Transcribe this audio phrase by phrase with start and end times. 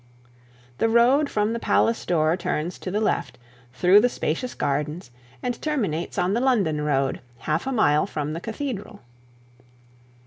[0.79, 3.37] The road from the palace door turns to the left,
[3.71, 5.11] through the spacious gardens,
[5.43, 9.01] and terminates on the London road, half a mile from the cathedral.